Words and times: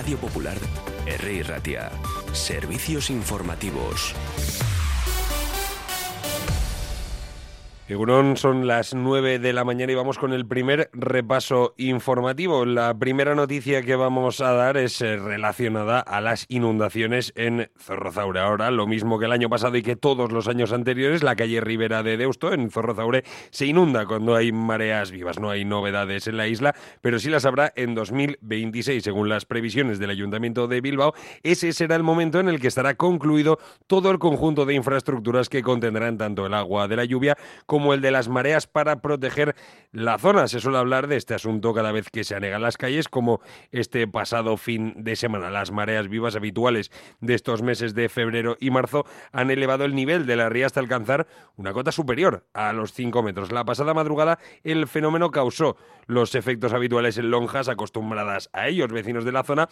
Radio 0.00 0.16
Popular, 0.16 0.56
R. 1.06 1.42
Ratia. 1.42 1.92
Servicios 2.32 3.10
informativos. 3.10 4.14
Egunon, 7.90 8.36
son 8.36 8.68
las 8.68 8.94
9 8.94 9.40
de 9.40 9.52
la 9.52 9.64
mañana 9.64 9.90
y 9.90 9.96
vamos 9.96 10.16
con 10.16 10.32
el 10.32 10.46
primer 10.46 10.90
repaso 10.92 11.74
informativo. 11.76 12.64
La 12.64 12.96
primera 12.96 13.34
noticia 13.34 13.82
que 13.82 13.96
vamos 13.96 14.40
a 14.40 14.52
dar 14.52 14.76
es 14.76 15.00
eh, 15.00 15.16
relacionada 15.16 15.98
a 15.98 16.20
las 16.20 16.46
inundaciones 16.48 17.32
en 17.34 17.68
Zorrozaure. 17.76 18.38
Ahora, 18.38 18.70
lo 18.70 18.86
mismo 18.86 19.18
que 19.18 19.24
el 19.24 19.32
año 19.32 19.48
pasado 19.48 19.76
y 19.76 19.82
que 19.82 19.96
todos 19.96 20.30
los 20.30 20.46
años 20.46 20.72
anteriores, 20.72 21.24
la 21.24 21.34
calle 21.34 21.60
Ribera 21.60 22.04
de 22.04 22.16
Deusto 22.16 22.52
en 22.52 22.70
Zorrozaure 22.70 23.24
se 23.50 23.66
inunda 23.66 24.06
cuando 24.06 24.36
hay 24.36 24.52
mareas 24.52 25.10
vivas. 25.10 25.40
No 25.40 25.50
hay 25.50 25.64
novedades 25.64 26.28
en 26.28 26.36
la 26.36 26.46
isla, 26.46 26.76
pero 27.00 27.18
sí 27.18 27.28
las 27.28 27.44
habrá 27.44 27.72
en 27.74 27.96
2026, 27.96 29.02
según 29.02 29.28
las 29.28 29.46
previsiones 29.46 29.98
del 29.98 30.10
Ayuntamiento 30.10 30.68
de 30.68 30.80
Bilbao. 30.80 31.12
Ese 31.42 31.72
será 31.72 31.96
el 31.96 32.04
momento 32.04 32.38
en 32.38 32.48
el 32.48 32.60
que 32.60 32.68
estará 32.68 32.94
concluido 32.94 33.58
todo 33.88 34.12
el 34.12 34.20
conjunto 34.20 34.64
de 34.64 34.74
infraestructuras 34.74 35.48
que 35.48 35.64
contendrán 35.64 36.18
tanto 36.18 36.46
el 36.46 36.54
agua 36.54 36.86
de 36.86 36.94
la 36.94 37.04
lluvia 37.04 37.36
como 37.66 37.79
como 37.80 37.94
el 37.94 38.02
de 38.02 38.10
las 38.10 38.28
mareas 38.28 38.66
para 38.66 39.00
proteger 39.00 39.56
la 39.90 40.18
zona. 40.18 40.48
Se 40.48 40.60
suele 40.60 40.76
hablar 40.76 41.06
de 41.06 41.16
este 41.16 41.32
asunto 41.32 41.72
cada 41.72 41.92
vez 41.92 42.10
que 42.10 42.24
se 42.24 42.34
anegan 42.34 42.60
las 42.60 42.76
calles, 42.76 43.08
como 43.08 43.40
este 43.72 44.06
pasado 44.06 44.58
fin 44.58 44.92
de 44.98 45.16
semana. 45.16 45.48
Las 45.48 45.70
mareas 45.70 46.08
vivas 46.08 46.36
habituales 46.36 46.90
de 47.20 47.32
estos 47.32 47.62
meses 47.62 47.94
de 47.94 48.10
febrero 48.10 48.58
y 48.60 48.70
marzo 48.70 49.06
han 49.32 49.50
elevado 49.50 49.86
el 49.86 49.94
nivel 49.94 50.26
de 50.26 50.36
la 50.36 50.50
ría 50.50 50.66
hasta 50.66 50.78
alcanzar 50.78 51.26
una 51.56 51.72
cota 51.72 51.90
superior 51.90 52.44
a 52.52 52.74
los 52.74 52.92
5 52.92 53.22
metros. 53.22 53.50
La 53.50 53.64
pasada 53.64 53.94
madrugada 53.94 54.38
el 54.62 54.86
fenómeno 54.86 55.30
causó 55.30 55.78
los 56.04 56.34
efectos 56.34 56.74
habituales 56.74 57.16
en 57.16 57.30
lonjas 57.30 57.70
acostumbradas 57.70 58.50
a 58.52 58.68
ellos, 58.68 58.92
vecinos 58.92 59.24
de 59.24 59.32
la 59.32 59.42
zona, 59.42 59.70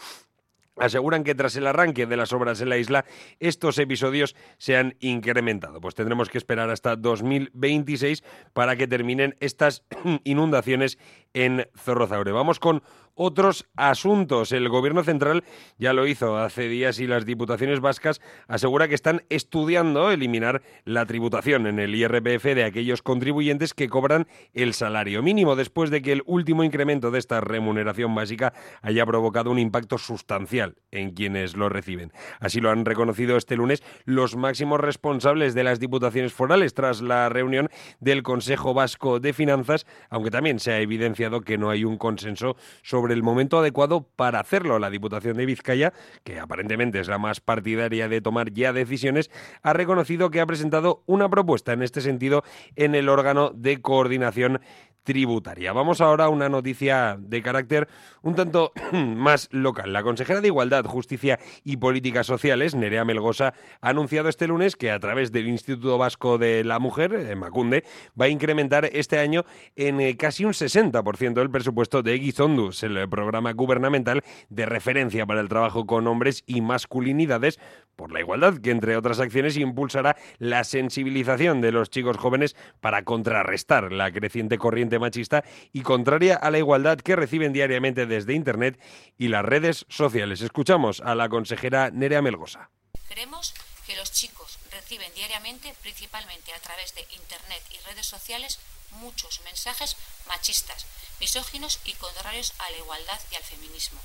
aseguran 0.81 1.25
que 1.25 1.35
tras 1.35 1.57
el 1.57 1.67
arranque 1.67 2.07
de 2.07 2.17
las 2.17 2.33
obras 2.33 2.61
en 2.61 2.69
la 2.69 2.79
isla, 2.79 3.05
estos 3.41 3.79
episodios 3.79 4.37
se 4.59 4.77
han 4.77 4.97
incrementado. 5.01 5.81
Pues 5.81 5.95
tendremos 5.95 6.29
que 6.29 6.39
esperar 6.39 6.71
hasta 6.71 6.97
2026 6.97 8.23
para 8.53 8.77
que 8.77 8.87
terminen 8.87 9.37
estas 9.41 9.85
inundaciones 10.25 10.99
en 11.39 11.69
Zorrozaure. 11.77 12.33
Vamos 12.33 12.59
con 12.59 12.83
otros 13.15 13.67
asuntos. 13.77 14.53
El 14.53 14.69
Gobierno 14.69 15.03
central 15.03 15.45
ya 15.77 15.93
lo 15.93 16.07
hizo 16.07 16.37
hace 16.39 16.69
días 16.69 17.01
y 17.01 17.07
las 17.07 17.27
diputaciones 17.27 17.81
vascas 17.81 18.21
asegura 18.47 18.89
que 18.89 18.95
están 18.95 19.25
estudiando 19.29 20.11
eliminar 20.11 20.63
la 20.85 21.05
tributación 21.05 21.67
en 21.67 21.81
el 21.81 21.95
IRPF 21.95 22.45
de 22.45 22.65
aquellos 22.65 23.03
contribuyentes 23.03 23.75
que 23.75 23.89
cobran 23.89 24.29
el 24.55 24.73
salario 24.73 25.23
mínimo 25.23 25.57
después 25.57 25.91
de 25.91 26.01
que 26.01 26.13
el 26.13 26.23
último 26.27 26.63
incremento 26.63 27.11
de 27.11 27.19
esta 27.19 27.41
remuneración 27.41 28.15
básica 28.15 28.53
haya 28.83 29.05
provocado 29.05 29.51
un 29.51 29.59
impacto 29.59 29.99
sustancial 29.99 30.77
en 30.93 31.11
quienes 31.11 31.57
lo 31.57 31.69
reciben. 31.69 32.13
Así 32.39 32.61
lo 32.61 32.71
han 32.71 32.85
reconocido 32.85 33.37
este 33.37 33.57
lunes 33.57 33.83
los 34.05 34.37
máximos 34.37 34.81
responsables 34.81 35.55
de 35.55 35.65
las 35.65 35.81
diputaciones 35.81 36.33
forales 36.33 36.73
tras 36.73 37.01
la 37.01 37.29
reunión 37.29 37.69
del 37.99 38.23
Consejo 38.23 38.75
Vasco 38.75 39.19
de 39.19 39.33
Finanzas, 39.33 39.87
aunque 40.09 40.31
también 40.31 40.61
se 40.61 40.73
ha 40.73 40.81
evidenciado 40.81 41.28
que 41.45 41.59
no 41.59 41.71
hay 41.71 41.85
un 41.85 41.99
consenso 41.99 42.57
sobre 42.83 43.15
el 43.15 43.23
momento 43.23 43.59
adecuado 43.59 44.07
para 44.17 44.41
hacerlo. 44.41 44.79
La 44.79 44.91
Diputación 44.91 45.37
de 45.37 45.47
Vizcaya, 45.47 45.93
que 46.25 46.39
aparentemente 46.39 47.01
es 47.01 47.09
la 47.09 47.19
más 47.19 47.41
partidaria 47.41 48.09
de 48.09 48.21
tomar 48.21 48.53
ya 48.53 48.73
decisiones, 48.73 49.31
ha 49.63 49.73
reconocido 49.73 50.31
que 50.31 50.41
ha 50.41 50.47
presentado 50.47 51.03
una 51.07 51.29
propuesta 51.29 51.73
en 51.73 51.83
este 51.83 52.01
sentido 52.01 52.43
en 52.77 52.95
el 52.95 53.09
órgano 53.09 53.51
de 53.55 53.81
coordinación 53.81 54.61
tributaria. 55.09 55.73
Vamos 55.73 56.03
ahora 56.03 56.27
a 56.27 56.29
una 56.29 56.51
noticia 56.51 57.17
de 57.19 57.41
carácter 57.41 57.89
un 58.21 58.35
tanto 58.35 58.73
más 58.93 59.49
local. 59.53 59.91
La 59.91 60.03
consejera 60.03 60.43
de 60.43 60.49
Igualdad, 60.49 60.85
Justicia 60.85 61.39
y 61.65 61.79
Políticas 61.79 62.27
Sociales, 62.27 62.75
Nerea 62.75 63.07
Melgosa, 63.07 63.55
ha 63.81 63.89
anunciado 63.89 64.29
este 64.29 64.47
lunes 64.47 64.77
que 64.77 64.91
a 64.91 65.01
través 65.01 65.33
del 65.33 65.49
Instituto 65.49 65.97
Vasco 65.97 66.37
de 66.37 66.63
la 66.63 66.79
Mujer, 66.79 67.15
en 67.15 67.39
Macunde, 67.39 67.85
va 68.21 68.27
a 68.27 68.29
incrementar 68.29 68.85
este 68.85 69.19
año 69.19 69.47
en 69.77 69.99
eh, 70.03 70.15
casi 70.19 70.45
un 70.45 70.53
60% 70.53 71.41
el 71.41 71.51
presupuesto 71.51 72.03
de 72.03 72.15
Egizondus, 72.15 72.83
el 72.83 73.09
programa 73.09 73.53
gubernamental 73.53 74.23
de 74.51 74.67
referencia 74.67 75.25
para 75.25 75.41
el 75.41 75.49
trabajo 75.49 75.87
con 75.87 76.07
hombres 76.07 76.45
y 76.47 76.61
masculinidades 76.61 77.59
por 77.97 78.13
la 78.13 78.21
igualdad, 78.21 78.59
que 78.59 78.71
entre 78.71 78.97
otras 78.97 79.21
acciones 79.21 79.57
impulsará 79.57 80.17
la 80.39 80.63
sensibilización 80.65 81.61
de 81.61 81.73
los 81.73 81.89
chicos 81.91 82.17
jóvenes 82.17 82.55
para 82.81 83.03
contrarrestar 83.03 83.91
la 83.91 84.13
creciente 84.13 84.59
corriente 84.59 84.98
machista 84.99 85.45
y 85.73 85.83
contraria 85.83 86.37
a 86.37 86.51
la 86.51 86.59
igualdad 86.59 86.99
que 86.99 87.17
reciben 87.17 87.53
diariamente 87.53 88.07
desde 88.07 88.35
Internet 88.35 88.81
y 89.17 89.29
las 89.29 89.45
redes 89.45 89.87
sociales. 89.89 90.41
Escuchamos 90.41 91.01
a 91.01 91.15
la 91.15 91.29
consejera 91.29 91.91
Nerea 91.91 92.23
Melgosa. 92.23 92.71
Creemos 93.09 93.55
que 93.87 93.97
los 93.97 94.13
chicos 94.13 94.59
reciben 94.71 95.13
diariamente, 95.15 95.75
principalmente 95.83 96.53
a 96.53 96.59
través 96.61 96.95
de 96.95 97.07
Internet 97.17 97.63
y 97.71 97.79
redes 97.89 98.07
sociales, 98.07 98.59
muchos 98.93 99.41
mensajes 99.45 99.97
machistas, 100.27 100.87
misóginos 101.21 101.81
y 101.85 101.93
contrarios 101.95 102.53
a 102.59 102.71
la 102.71 102.79
igualdad 102.79 103.21
y 103.33 103.37
al 103.37 103.43
feminismo. 103.43 104.01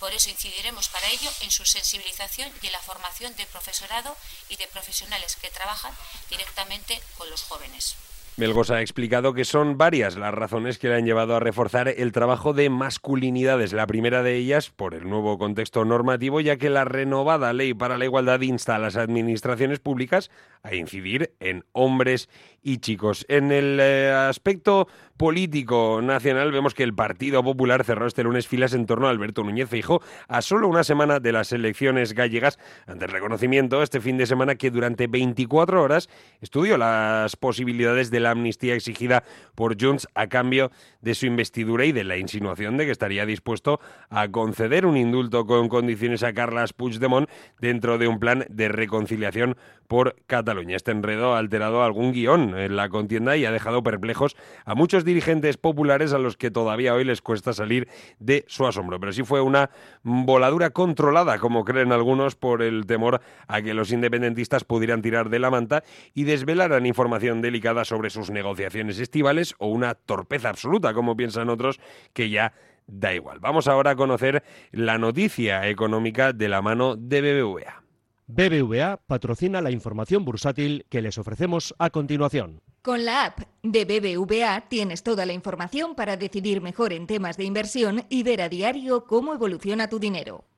Por 0.00 0.12
eso 0.12 0.30
incidiremos 0.30 0.88
para 0.88 1.08
ello 1.08 1.30
en 1.42 1.50
su 1.50 1.64
sensibilización 1.64 2.50
y 2.62 2.66
en 2.66 2.72
la 2.72 2.80
formación 2.80 3.36
de 3.36 3.44
profesorado 3.46 4.16
y 4.48 4.56
de 4.56 4.66
profesionales 4.68 5.36
que 5.36 5.50
trabajan 5.50 5.94
directamente 6.30 7.00
con 7.18 7.28
los 7.28 7.42
jóvenes. 7.42 7.96
Melgosa 8.36 8.76
ha 8.76 8.80
explicado 8.80 9.34
que 9.34 9.44
son 9.44 9.76
varias 9.76 10.16
las 10.16 10.32
razones 10.32 10.78
que 10.78 10.88
le 10.88 10.94
han 10.94 11.04
llevado 11.04 11.36
a 11.36 11.40
reforzar 11.40 11.88
el 11.88 12.12
trabajo 12.12 12.54
de 12.54 12.70
masculinidades. 12.70 13.72
La 13.74 13.86
primera 13.86 14.22
de 14.22 14.36
ellas, 14.36 14.70
por 14.70 14.94
el 14.94 15.08
nuevo 15.08 15.36
contexto 15.36 15.84
normativo, 15.84 16.40
ya 16.40 16.56
que 16.56 16.70
la 16.70 16.84
renovada 16.84 17.52
Ley 17.52 17.74
para 17.74 17.98
la 17.98 18.06
Igualdad 18.06 18.40
insta 18.40 18.76
a 18.76 18.78
las 18.78 18.96
administraciones 18.96 19.78
públicas 19.78 20.30
a 20.62 20.74
incidir 20.74 21.34
en 21.40 21.64
hombres 21.72 22.30
y 22.62 22.78
chicos. 22.78 23.26
En 23.28 23.52
el 23.52 23.78
eh, 23.80 24.10
aspecto 24.10 24.88
político 25.20 26.00
nacional 26.02 26.50
vemos 26.50 26.72
que 26.72 26.82
el 26.82 26.94
Partido 26.94 27.44
Popular 27.44 27.84
cerró 27.84 28.06
este 28.06 28.22
lunes 28.22 28.48
filas 28.48 28.72
en 28.72 28.86
torno 28.86 29.06
a 29.06 29.10
Alberto 29.10 29.44
Núñez 29.44 29.68
Feijóo 29.68 30.00
a 30.28 30.40
solo 30.40 30.66
una 30.66 30.82
semana 30.82 31.20
de 31.20 31.30
las 31.30 31.52
elecciones 31.52 32.14
gallegas 32.14 32.58
ante 32.86 33.04
el 33.04 33.10
reconocimiento 33.10 33.82
este 33.82 34.00
fin 34.00 34.16
de 34.16 34.24
semana 34.24 34.54
que 34.54 34.70
durante 34.70 35.08
24 35.08 35.82
horas 35.82 36.08
estudió 36.40 36.78
las 36.78 37.36
posibilidades 37.36 38.10
de 38.10 38.20
la 38.20 38.30
amnistía 38.30 38.74
exigida 38.74 39.22
por 39.54 39.76
Junts 39.78 40.08
a 40.14 40.28
cambio 40.28 40.70
de 41.02 41.14
su 41.14 41.26
investidura 41.26 41.84
y 41.84 41.92
de 41.92 42.04
la 42.04 42.16
insinuación 42.16 42.78
de 42.78 42.86
que 42.86 42.92
estaría 42.92 43.26
dispuesto 43.26 43.78
a 44.08 44.28
conceder 44.28 44.86
un 44.86 44.96
indulto 44.96 45.44
con 45.44 45.68
condiciones 45.68 46.22
a 46.22 46.32
Carles 46.32 46.72
Puigdemont 46.72 47.28
dentro 47.60 47.98
de 47.98 48.08
un 48.08 48.20
plan 48.20 48.46
de 48.48 48.68
reconciliación 48.68 49.58
por 49.86 50.16
Cataluña. 50.26 50.76
Este 50.76 50.92
enredo 50.92 51.34
ha 51.34 51.38
alterado 51.38 51.82
algún 51.82 52.12
guion 52.12 52.56
en 52.56 52.76
la 52.76 52.88
contienda 52.88 53.36
y 53.36 53.44
ha 53.44 53.50
dejado 53.50 53.82
perplejos 53.82 54.34
a 54.64 54.74
muchos 54.74 55.04
dirigentes 55.10 55.56
populares 55.56 56.12
a 56.12 56.18
los 56.18 56.36
que 56.36 56.52
todavía 56.52 56.94
hoy 56.94 57.04
les 57.04 57.20
cuesta 57.20 57.52
salir 57.52 57.88
de 58.20 58.44
su 58.46 58.64
asombro. 58.64 59.00
Pero 59.00 59.12
sí 59.12 59.24
fue 59.24 59.40
una 59.40 59.70
voladura 60.02 60.70
controlada, 60.70 61.38
como 61.38 61.64
creen 61.64 61.90
algunos, 61.90 62.36
por 62.36 62.62
el 62.62 62.86
temor 62.86 63.20
a 63.48 63.60
que 63.60 63.74
los 63.74 63.90
independentistas 63.90 64.62
pudieran 64.62 65.02
tirar 65.02 65.28
de 65.28 65.40
la 65.40 65.50
manta 65.50 65.82
y 66.14 66.24
desvelaran 66.24 66.86
información 66.86 67.42
delicada 67.42 67.84
sobre 67.84 68.10
sus 68.10 68.30
negociaciones 68.30 69.00
estivales 69.00 69.54
o 69.58 69.66
una 69.66 69.94
torpeza 69.94 70.48
absoluta, 70.48 70.94
como 70.94 71.16
piensan 71.16 71.48
otros, 71.48 71.80
que 72.12 72.30
ya 72.30 72.52
da 72.86 73.12
igual. 73.12 73.40
Vamos 73.40 73.66
ahora 73.66 73.92
a 73.92 73.96
conocer 73.96 74.44
la 74.70 74.98
noticia 74.98 75.68
económica 75.68 76.32
de 76.32 76.48
la 76.48 76.62
mano 76.62 76.94
de 76.96 77.20
BBVA. 77.20 77.82
BBVA 78.28 78.98
patrocina 79.08 79.60
la 79.60 79.72
información 79.72 80.24
bursátil 80.24 80.86
que 80.88 81.02
les 81.02 81.18
ofrecemos 81.18 81.74
a 81.78 81.90
continuación. 81.90 82.62
Con 82.82 83.04
la 83.04 83.26
app 83.26 83.40
de 83.62 83.84
BBVA 83.84 84.62
tienes 84.70 85.02
toda 85.02 85.26
la 85.26 85.34
información 85.34 85.94
para 85.94 86.16
decidir 86.16 86.62
mejor 86.62 86.94
en 86.94 87.06
temas 87.06 87.36
de 87.36 87.44
inversión 87.44 88.06
y 88.08 88.22
ver 88.22 88.40
a 88.40 88.48
diario 88.48 89.04
cómo 89.04 89.34
evoluciona 89.34 89.90
tu 89.90 89.98
dinero. 89.98 90.49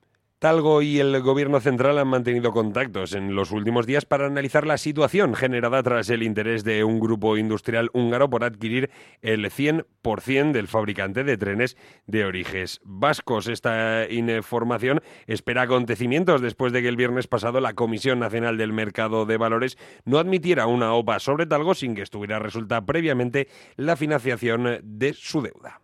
Talgo 0.42 0.82
y 0.82 0.98
el 0.98 1.22
Gobierno 1.22 1.60
central 1.60 2.00
han 2.00 2.08
mantenido 2.08 2.50
contactos 2.50 3.12
en 3.12 3.36
los 3.36 3.52
últimos 3.52 3.86
días 3.86 4.06
para 4.06 4.26
analizar 4.26 4.66
la 4.66 4.76
situación 4.76 5.34
generada 5.36 5.84
tras 5.84 6.10
el 6.10 6.24
interés 6.24 6.64
de 6.64 6.82
un 6.82 6.98
grupo 6.98 7.36
industrial 7.36 7.90
húngaro 7.92 8.28
por 8.28 8.42
adquirir 8.42 8.90
el 9.20 9.48
100% 9.48 10.50
del 10.50 10.66
fabricante 10.66 11.22
de 11.22 11.36
trenes 11.36 11.76
de 12.08 12.24
orígenes 12.24 12.80
vascos. 12.82 13.46
Esta 13.46 14.10
información 14.10 15.00
espera 15.28 15.62
acontecimientos 15.62 16.40
después 16.40 16.72
de 16.72 16.82
que 16.82 16.88
el 16.88 16.96
viernes 16.96 17.28
pasado 17.28 17.60
la 17.60 17.74
Comisión 17.74 18.18
Nacional 18.18 18.58
del 18.58 18.72
Mercado 18.72 19.26
de 19.26 19.36
Valores 19.36 19.78
no 20.04 20.18
admitiera 20.18 20.66
una 20.66 20.92
OPA 20.92 21.20
sobre 21.20 21.46
Talgo 21.46 21.74
sin 21.74 21.94
que 21.94 22.02
estuviera 22.02 22.40
resuelta 22.40 22.84
previamente 22.84 23.46
la 23.76 23.94
financiación 23.94 24.80
de 24.82 25.12
su 25.12 25.40
deuda. 25.40 25.80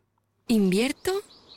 ¿Invierto? 0.48 1.12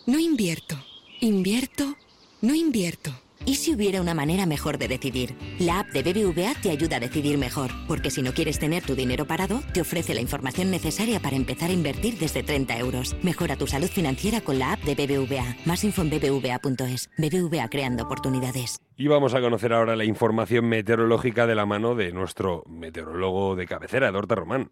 No 0.06 0.20
invierto. 0.20 0.75
¿Invierto? 1.20 1.96
No 2.42 2.56
invierto. 2.56 3.12
¿Y 3.46 3.56
si 3.56 3.76
hubiera 3.76 4.02
una 4.02 4.16
manera 4.16 4.48
mejor 4.48 4.80
de 4.80 4.88
decidir? 4.88 5.36
La 5.60 5.82
app 5.82 5.90
de 5.90 6.02
BBVA 6.02 6.56
te 6.60 6.72
ayuda 6.72 6.98
a 6.98 7.00
decidir 7.00 7.38
mejor, 7.38 7.70
porque 7.88 8.10
si 8.10 8.24
no 8.24 8.34
quieres 8.34 8.58
tener 8.58 8.82
tu 8.84 8.96
dinero 8.96 9.26
parado, 9.26 9.62
te 9.76 9.82
ofrece 9.82 10.16
la 10.16 10.22
información 10.22 10.72
necesaria 10.72 11.20
para 11.20 11.36
empezar 11.36 11.70
a 11.70 11.74
invertir 11.74 12.18
desde 12.18 12.42
30 12.42 12.80
euros. 12.80 13.16
Mejora 13.22 13.58
tu 13.58 13.68
salud 13.68 13.90
financiera 13.90 14.42
con 14.42 14.58
la 14.58 14.74
app 14.74 14.80
de 14.82 14.96
BBVA. 14.96 15.56
Más 15.66 15.84
info 15.84 16.02
en 16.02 16.10
bbva.es. 16.10 17.12
BBVA 17.20 17.70
creando 17.70 18.06
oportunidades. 18.06 18.80
Y 18.98 19.08
vamos 19.08 19.36
a 19.36 19.42
conocer 19.42 19.74
ahora 19.74 19.96
la 19.96 20.06
información 20.06 20.66
meteorológica 20.66 21.46
de 21.46 21.54
la 21.54 21.68
mano 21.68 21.94
de 21.94 22.12
nuestro 22.12 22.64
meteorólogo 22.68 23.56
de 23.56 23.68
cabecera, 23.68 24.08
Eduardo 24.08 24.34
Román. 24.34 24.72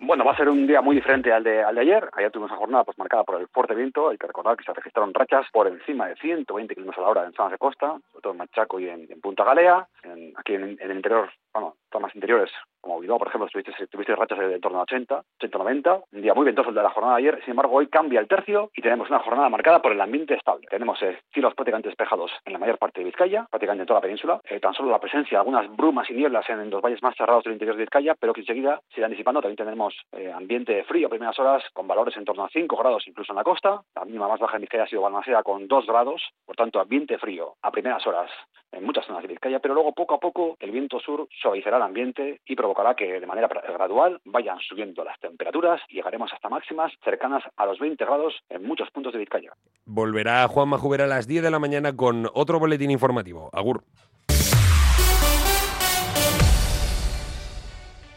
Bueno, 0.00 0.24
va 0.24 0.32
a 0.32 0.36
ser 0.36 0.48
un 0.48 0.66
día 0.66 0.80
muy 0.80 0.94
diferente 0.94 1.32
al 1.32 1.42
de, 1.42 1.62
al 1.62 1.74
de 1.74 1.80
ayer. 1.80 2.08
Ayer 2.12 2.30
tuvimos 2.30 2.50
una 2.52 2.58
jornada 2.58 2.84
pues, 2.84 2.96
marcada 2.98 3.24
por 3.24 3.40
el 3.40 3.48
fuerte 3.48 3.74
viento. 3.74 4.10
Hay 4.10 4.16
que 4.16 4.28
recordar 4.28 4.56
que 4.56 4.64
se 4.64 4.72
registraron 4.72 5.12
rachas 5.12 5.46
por 5.52 5.66
encima 5.66 6.06
de 6.06 6.14
120 6.16 6.74
kilómetros 6.74 6.98
a 6.98 7.02
la 7.02 7.08
hora 7.08 7.26
en 7.26 7.32
zonas 7.32 7.52
de 7.52 7.58
costa, 7.58 7.98
sobre 8.12 8.22
todo 8.22 8.32
en 8.32 8.38
Machaco 8.38 8.78
y 8.78 8.88
en, 8.88 9.08
Punta 9.20 9.44
Galea. 9.44 9.88
aquí 10.36 10.54
en, 10.54 10.78
en, 10.80 10.90
el 10.90 10.96
interior, 10.96 11.30
bueno, 11.52 11.76
zonas 11.90 12.14
interiores 12.14 12.50
como 12.80 13.00
Bilbao, 13.00 13.18
por 13.18 13.28
ejemplo, 13.28 13.48
tuviste, 13.48 13.86
tuviste 13.88 14.14
rachas 14.14 14.38
de, 14.38 14.60
torno 14.60 14.78
a 14.78 14.82
80, 14.82 15.22
80-90, 15.40 16.04
un 16.12 16.22
día 16.22 16.34
muy 16.34 16.46
ventoso 16.46 16.70
el 16.70 16.74
de 16.74 16.82
la 16.82 16.90
jornada 16.90 17.16
de 17.16 17.22
ayer, 17.22 17.40
sin 17.42 17.50
embargo 17.50 17.76
hoy 17.76 17.88
cambia 17.88 18.20
el 18.20 18.28
tercio 18.28 18.70
y 18.74 18.82
tenemos 18.82 19.08
una 19.10 19.18
jornada 19.18 19.48
marcada 19.48 19.82
por 19.82 19.92
el 19.92 20.00
ambiente 20.00 20.34
estable. 20.34 20.66
Tenemos 20.70 21.00
eh, 21.02 21.18
cielos 21.32 21.54
prácticamente 21.54 21.88
despejados 21.88 22.30
en 22.44 22.52
la 22.52 22.58
mayor 22.58 22.78
parte 22.78 23.00
de 23.00 23.04
Vizcaya, 23.04 23.46
prácticamente 23.50 23.82
en 23.82 23.86
toda 23.86 23.98
la 23.98 24.02
península, 24.02 24.40
eh, 24.44 24.60
tan 24.60 24.74
solo 24.74 24.90
la 24.90 25.00
presencia 25.00 25.36
de 25.36 25.40
algunas 25.40 25.74
brumas 25.76 26.08
y 26.10 26.14
nieblas 26.14 26.48
en, 26.48 26.70
los 26.70 26.82
valles 26.82 27.02
más 27.02 27.14
cerrados 27.16 27.44
del 27.44 27.54
interior 27.54 27.76
de 27.76 27.82
Vizcaya, 27.82 28.14
pero 28.18 28.32
que 28.32 28.40
enseguida 28.40 28.80
se 28.94 29.00
irán 29.00 29.10
disipando, 29.10 29.40
también 29.40 29.56
tenemos 29.56 29.94
eh, 30.12 30.32
ambiente 30.32 30.84
frío 30.84 31.08
a 31.08 31.10
primeras 31.10 31.38
horas, 31.38 31.62
con 31.72 31.86
valores 31.86 32.16
en 32.16 32.24
torno 32.24 32.44
a 32.44 32.48
5 32.48 32.76
grados 32.76 33.06
incluso 33.06 33.32
en 33.32 33.36
la 33.36 33.44
costa, 33.44 33.82
la 33.94 34.04
mínima 34.04 34.28
más 34.28 34.40
baja 34.40 34.56
en 34.56 34.62
Vizcaya 34.62 34.84
ha 34.84 34.88
sido 34.88 35.02
Balmaceda 35.02 35.42
con 35.42 35.66
2 35.66 35.86
grados, 35.86 36.22
por 36.46 36.56
tanto 36.56 36.80
ambiente 36.80 37.18
frío 37.18 37.54
a 37.62 37.70
primeras 37.70 38.06
horas 38.06 38.30
en 38.72 38.84
muchas 38.84 39.06
zonas 39.06 39.22
de 39.22 39.28
Vizcaya, 39.28 39.60
pero 39.60 39.74
luego 39.74 39.92
poco 39.92 40.14
a 40.14 40.20
poco 40.20 40.56
el 40.60 40.70
viento 40.70 41.00
sur 41.00 41.28
suavizará 41.40 41.76
el 41.76 41.82
ambiente 41.82 42.40
y 42.46 42.56
provocará 42.56 42.94
que 42.94 43.20
de 43.20 43.26
manera 43.26 43.48
gradual 43.48 44.20
vayan 44.24 44.58
subiendo 44.60 45.04
las 45.04 45.18
temperaturas 45.20 45.80
y 45.88 45.96
llegaremos 45.96 46.32
hasta 46.32 46.48
máximas 46.48 46.92
cercanas 47.02 47.42
a 47.56 47.66
los 47.66 47.78
20 47.78 48.04
grados 48.04 48.34
en 48.48 48.66
muchos 48.66 48.90
puntos 48.90 49.12
de 49.12 49.20
Vizcaya. 49.20 49.52
Volverá 49.84 50.46
Juan 50.48 50.68
Majuber 50.68 51.02
a 51.02 51.06
las 51.06 51.26
10 51.26 51.42
de 51.42 51.50
la 51.50 51.58
mañana 51.58 51.96
con 51.96 52.28
otro 52.34 52.58
boletín 52.58 52.90
informativo. 52.90 53.50
Agur. 53.52 53.84